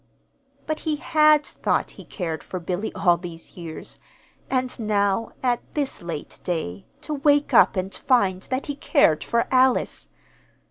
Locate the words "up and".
7.53-7.93